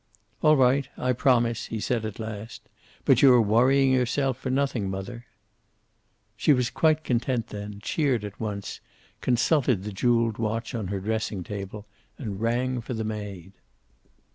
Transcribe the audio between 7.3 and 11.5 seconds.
then, cheered at once, consulted the jewelled watch on her dressing